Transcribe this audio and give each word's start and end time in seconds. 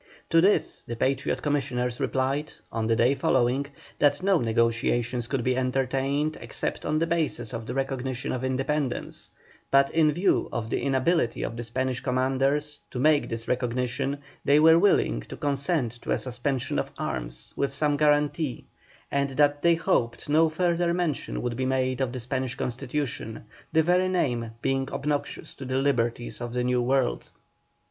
To 0.31 0.41
this 0.41 0.81
the 0.81 0.95
Patriot 0.95 1.43
Commissioners 1.43 1.99
replied, 1.99 2.51
on 2.71 2.87
the 2.87 2.95
day 2.95 3.13
following, 3.13 3.67
that 3.99 4.23
no 4.23 4.39
negotiations 4.39 5.27
could 5.27 5.43
be 5.43 5.55
entertained 5.55 6.39
except 6.41 6.87
on 6.87 6.97
the 6.97 7.05
basis 7.05 7.53
of 7.53 7.67
the 7.67 7.75
recognition 7.75 8.31
of 8.31 8.43
independence, 8.43 9.29
but 9.69 9.91
in 9.91 10.11
view 10.11 10.49
of 10.51 10.71
the 10.71 10.81
inability 10.81 11.43
of 11.43 11.55
the 11.55 11.63
Spanish 11.63 11.99
Commanders 11.99 12.79
to 12.89 12.97
make 12.97 13.29
this 13.29 13.47
recognition, 13.47 14.17
they 14.43 14.59
were 14.59 14.79
willing 14.79 15.19
to 15.19 15.37
consent 15.37 16.01
to 16.01 16.09
a 16.09 16.17
suspension 16.17 16.79
of 16.79 16.91
arms, 16.97 17.53
with 17.55 17.71
some 17.71 17.95
guarantee, 17.95 18.65
and 19.11 19.29
that 19.37 19.61
they 19.61 19.75
hoped 19.75 20.27
no 20.27 20.49
further 20.49 20.95
mention 20.95 21.43
would 21.43 21.55
be 21.55 21.67
made 21.67 22.01
of 22.01 22.11
the 22.11 22.19
Spanish 22.19 22.55
Constitution, 22.55 23.45
the 23.71 23.83
very 23.83 24.07
name 24.07 24.49
being 24.63 24.89
obnoxious 24.91 25.53
to 25.53 25.63
the 25.63 25.75
liberties 25.77 26.41
of 26.41 26.53
the 26.53 26.63
New 26.63 26.81
World. 26.81 27.29